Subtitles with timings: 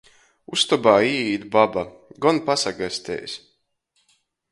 [0.55, 1.83] Ustobā īīt baba:
[2.27, 3.37] Gon pasagasteis!